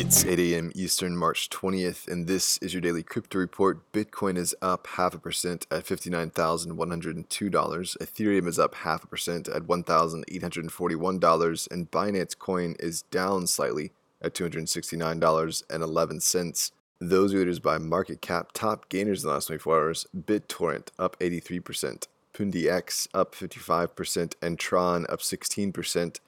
It's 0.00 0.24
8 0.24 0.38
a.m. 0.38 0.70
Eastern, 0.76 1.16
March 1.16 1.50
20th, 1.50 2.06
and 2.06 2.28
this 2.28 2.56
is 2.58 2.72
your 2.72 2.80
daily 2.80 3.02
crypto 3.02 3.36
report. 3.36 3.90
Bitcoin 3.90 4.36
is 4.36 4.54
up 4.62 4.86
half 4.86 5.12
a 5.12 5.18
percent 5.18 5.66
at 5.72 5.86
$59,102. 5.86 7.26
Ethereum 7.26 8.46
is 8.46 8.60
up 8.60 8.76
half 8.76 9.02
a 9.02 9.08
percent 9.08 9.48
at 9.48 9.64
$1,841, 9.64 11.68
and 11.72 11.90
Binance 11.90 12.38
Coin 12.38 12.76
is 12.78 13.02
down 13.02 13.48
slightly 13.48 13.90
at 14.22 14.34
$269.11. 14.34 16.72
Those 17.00 17.34
leaders 17.34 17.58
by 17.58 17.78
market 17.78 18.20
cap. 18.20 18.52
Top 18.52 18.88
gainers 18.88 19.24
in 19.24 19.28
the 19.28 19.34
last 19.34 19.46
24 19.46 19.76
hours 19.76 20.06
BitTorrent 20.16 20.90
up 21.00 21.18
83%, 21.18 22.06
Pundi 22.32 22.70
X 22.70 23.08
up 23.12 23.34
55%, 23.34 24.34
and 24.40 24.60
Tron 24.60 25.06
up 25.08 25.18
16%. 25.18 26.20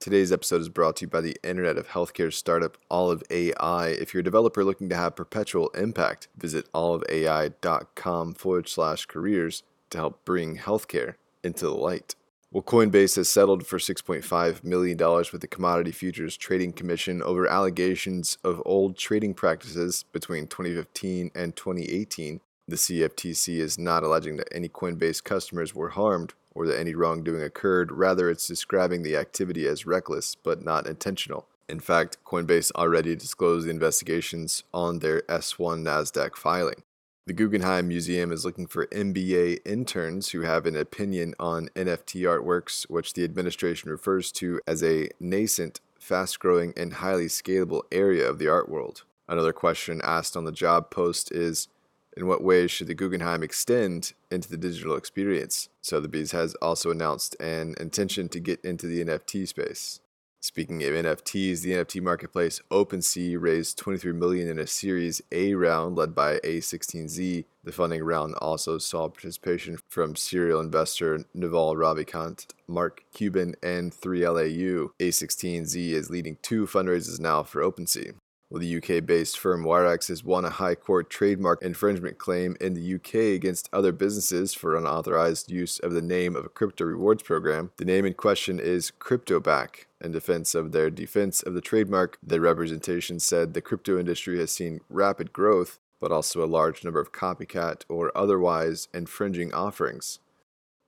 Today's 0.00 0.32
episode 0.32 0.62
is 0.62 0.70
brought 0.70 0.96
to 0.96 1.04
you 1.04 1.08
by 1.08 1.20
the 1.20 1.36
Internet 1.44 1.76
of 1.76 1.88
Healthcare 1.88 2.32
startup 2.32 2.78
Olive 2.90 3.22
AI. 3.28 3.88
If 3.88 4.14
you're 4.14 4.22
a 4.22 4.24
developer 4.24 4.64
looking 4.64 4.88
to 4.88 4.96
have 4.96 5.14
perpetual 5.14 5.68
impact, 5.74 6.28
visit 6.38 6.72
oliveai.com 6.72 8.32
forward 8.32 8.66
slash 8.66 9.04
careers 9.04 9.62
to 9.90 9.98
help 9.98 10.24
bring 10.24 10.56
healthcare 10.56 11.16
into 11.44 11.66
the 11.66 11.74
light. 11.74 12.14
Well, 12.50 12.62
Coinbase 12.62 13.16
has 13.16 13.28
settled 13.28 13.66
for 13.66 13.76
$6.5 13.76 14.64
million 14.64 14.96
with 14.96 15.42
the 15.42 15.46
Commodity 15.46 15.92
Futures 15.92 16.38
Trading 16.38 16.72
Commission 16.72 17.22
over 17.22 17.46
allegations 17.46 18.38
of 18.42 18.62
old 18.64 18.96
trading 18.96 19.34
practices 19.34 20.06
between 20.14 20.46
2015 20.46 21.30
and 21.34 21.54
2018. 21.54 22.40
The 22.66 22.76
CFTC 22.76 23.58
is 23.58 23.78
not 23.78 24.02
alleging 24.02 24.38
that 24.38 24.48
any 24.50 24.70
Coinbase 24.70 25.22
customers 25.22 25.74
were 25.74 25.90
harmed 25.90 26.32
or 26.54 26.66
that 26.66 26.78
any 26.78 26.94
wrongdoing 26.94 27.42
occurred. 27.42 27.92
Rather, 27.92 28.30
it's 28.30 28.46
describing 28.46 29.02
the 29.02 29.16
activity 29.16 29.66
as 29.66 29.86
reckless 29.86 30.34
but 30.34 30.62
not 30.62 30.86
intentional. 30.86 31.46
In 31.68 31.80
fact, 31.80 32.18
Coinbase 32.24 32.72
already 32.72 33.14
disclosed 33.14 33.66
the 33.66 33.70
investigations 33.70 34.64
on 34.74 34.98
their 34.98 35.22
S1 35.22 35.82
NASDAQ 35.82 36.34
filing. 36.36 36.82
The 37.26 37.34
Guggenheim 37.34 37.86
Museum 37.86 38.32
is 38.32 38.44
looking 38.44 38.66
for 38.66 38.86
MBA 38.86 39.60
interns 39.64 40.30
who 40.30 40.40
have 40.40 40.66
an 40.66 40.74
opinion 40.74 41.34
on 41.38 41.68
NFT 41.76 42.22
artworks, 42.22 42.90
which 42.90 43.12
the 43.12 43.22
administration 43.22 43.88
refers 43.88 44.32
to 44.32 44.60
as 44.66 44.82
a 44.82 45.10
nascent, 45.20 45.80
fast 46.00 46.40
growing, 46.40 46.72
and 46.76 46.94
highly 46.94 47.26
scalable 47.26 47.82
area 47.92 48.28
of 48.28 48.40
the 48.40 48.48
art 48.48 48.68
world. 48.68 49.04
Another 49.28 49.52
question 49.52 50.00
asked 50.02 50.36
on 50.36 50.44
the 50.44 50.50
job 50.50 50.90
post 50.90 51.30
is 51.30 51.68
in 52.16 52.26
what 52.26 52.42
ways 52.42 52.70
should 52.70 52.86
the 52.86 52.94
Guggenheim 52.94 53.42
extend 53.42 54.12
into 54.30 54.48
the 54.48 54.56
digital 54.56 54.96
experience? 54.96 55.68
Sotheby's 55.82 56.32
has 56.32 56.54
also 56.56 56.90
announced 56.90 57.36
an 57.40 57.74
intention 57.80 58.28
to 58.30 58.40
get 58.40 58.60
into 58.64 58.86
the 58.86 59.04
NFT 59.04 59.46
space. 59.46 60.00
Speaking 60.42 60.82
of 60.84 60.92
NFTs, 60.92 61.60
the 61.60 61.72
NFT 61.72 62.00
marketplace 62.00 62.62
OpenSea 62.70 63.36
raised 63.38 63.76
23 63.76 64.14
million 64.14 64.48
in 64.48 64.58
a 64.58 64.66
Series 64.66 65.20
A 65.30 65.52
round 65.52 65.96
led 65.96 66.14
by 66.14 66.38
A16Z. 66.38 67.44
The 67.62 67.72
funding 67.72 68.02
round 68.02 68.34
also 68.36 68.78
saw 68.78 69.10
participation 69.10 69.78
from 69.90 70.16
serial 70.16 70.60
investor 70.60 71.26
Naval 71.34 71.76
Ravikant, 71.76 72.46
Mark 72.66 73.04
Cuban, 73.12 73.54
and 73.62 73.92
3LAU. 73.92 74.92
A16Z 74.98 75.90
is 75.90 76.08
leading 76.08 76.38
two 76.40 76.66
fundraisers 76.66 77.20
now 77.20 77.42
for 77.42 77.60
OpenSea. 77.60 78.14
Well, 78.50 78.60
the 78.60 78.78
UK 78.78 79.06
based 79.06 79.38
firm 79.38 79.62
Wirex 79.62 80.08
has 80.08 80.24
won 80.24 80.44
a 80.44 80.50
High 80.50 80.74
Court 80.74 81.08
trademark 81.08 81.62
infringement 81.62 82.18
claim 82.18 82.56
in 82.60 82.74
the 82.74 82.94
UK 82.96 83.36
against 83.36 83.68
other 83.72 83.92
businesses 83.92 84.54
for 84.54 84.76
unauthorized 84.76 85.52
use 85.52 85.78
of 85.78 85.92
the 85.92 86.02
name 86.02 86.34
of 86.34 86.44
a 86.44 86.48
crypto 86.48 86.84
rewards 86.84 87.22
program. 87.22 87.70
The 87.76 87.84
name 87.84 88.04
in 88.04 88.14
question 88.14 88.58
is 88.58 88.90
CryptoBack. 88.98 89.84
In 90.00 90.10
defense 90.10 90.56
of 90.56 90.72
their 90.72 90.90
defense 90.90 91.44
of 91.44 91.54
the 91.54 91.60
trademark, 91.60 92.18
the 92.20 92.40
representation 92.40 93.20
said 93.20 93.54
the 93.54 93.60
crypto 93.60 94.00
industry 94.00 94.40
has 94.40 94.50
seen 94.50 94.80
rapid 94.88 95.32
growth, 95.32 95.78
but 96.00 96.10
also 96.10 96.42
a 96.42 96.46
large 96.46 96.82
number 96.82 97.00
of 97.00 97.12
copycat 97.12 97.84
or 97.88 98.10
otherwise 98.16 98.88
infringing 98.92 99.54
offerings. 99.54 100.18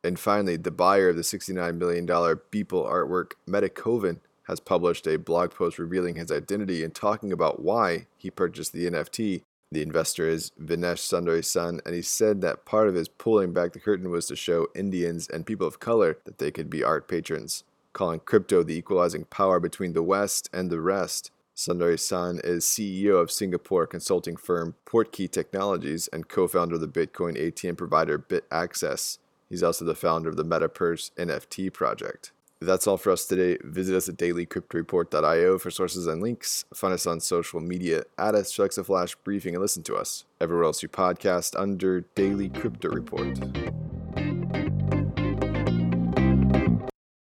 And 0.03 0.19
finally, 0.19 0.57
the 0.57 0.73
buyer 0.73 1.11
of 1.11 1.17
the 1.17 1.23
$69 1.23 1.77
million 1.77 2.09
Beeple 2.09 2.91
artwork, 2.91 3.35
Metakovan, 3.49 4.19
has 4.45 4.61
published 4.61 5.07
a 5.07 5.19
blog 5.19 5.53
post 5.53 5.79
revealing 5.79 6.17
his 6.17 6.33
identity 6.33 6.83
and 6.83 6.95
talking 6.95 7.33
about 7.33 7.63
why 7.63 8.07
he 8.17 8.31
purchased 8.31 8.73
the 8.73 8.91
NFT. 8.91 9.43
The 9.71 9.83
investor 9.83 10.29
is 10.29 10.53
Vignesh 10.61 11.01
Sundari 11.01 11.81
and 11.85 11.95
he 11.95 12.03
said 12.03 12.41
that 12.41 12.65
part 12.65 12.89
of 12.89 12.95
his 12.95 13.09
pulling 13.09 13.53
back 13.53 13.73
the 13.73 13.81
curtain 13.81 14.11
was 14.11 14.27
to 14.27 14.37
show 14.37 14.69
Indians 14.75 15.29
and 15.29 15.47
people 15.47 15.67
of 15.67 15.81
color 15.81 16.19
that 16.25 16.39
they 16.39 16.51
could 16.51 16.69
be 16.69 16.85
art 16.85 17.09
patrons, 17.09 17.65
calling 17.93 18.21
crypto 18.21 18.63
the 18.63 18.77
equalizing 18.77 19.25
power 19.25 19.59
between 19.59 19.95
the 19.95 20.03
West 20.03 20.51
and 20.53 20.69
the 20.69 20.81
rest. 20.81 21.31
Sundaresan 21.57 22.45
is 22.45 22.65
CEO 22.65 23.21
of 23.21 23.31
Singapore 23.31 23.87
consulting 23.87 24.37
firm 24.37 24.75
Portkey 24.87 25.31
Technologies 25.31 26.09
and 26.09 26.29
co 26.29 26.49
founder 26.49 26.75
of 26.75 26.81
the 26.81 26.89
Bitcoin 26.89 27.39
ATM 27.39 27.77
provider 27.77 28.19
BitAccess. 28.19 29.19
He's 29.49 29.63
also 29.63 29.85
the 29.85 29.95
founder 29.95 30.29
of 30.29 30.37
the 30.37 30.45
MetaPurse 30.45 31.13
NFT 31.13 31.73
project. 31.73 32.33
That's 32.63 32.87
all 32.87 32.97
for 32.97 33.11
us 33.11 33.27
today. 33.27 33.59
Visit 33.63 33.97
us 33.97 34.09
at 34.09 34.17
dailycryptoreport.io 34.17 35.59
for 35.59 35.71
sources 35.71 36.07
and 36.07 36.23
links. 36.23 36.65
Find 36.73 36.95
us 36.95 37.07
on 37.07 37.21
social 37.21 37.61
media, 37.61 38.05
add 38.19 38.35
us 38.35 38.53
Flash 38.85 39.15
briefing, 39.17 39.55
and 39.55 39.63
listen 39.63 39.83
to 39.85 39.97
us 39.97 40.25
everywhere 40.41 40.65
else 40.65 40.83
you 40.83 40.89
podcast 40.89 41.59
under 41.59 42.03
Daily 42.15 42.49
Crypto 42.49 42.89
Report. 42.89 43.39